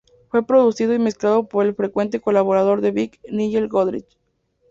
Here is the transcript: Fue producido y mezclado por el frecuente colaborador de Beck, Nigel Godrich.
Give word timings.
Fue 0.29 0.43
producido 0.43 0.95
y 0.95 0.97
mezclado 0.97 1.47
por 1.47 1.63
el 1.67 1.75
frecuente 1.75 2.19
colaborador 2.19 2.81
de 2.81 2.89
Beck, 2.89 3.19
Nigel 3.29 3.67
Godrich. 3.67 4.17